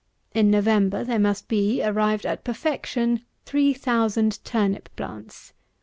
[0.33, 5.53] In November there must be, arrived at perfection, 3000 turnip plants.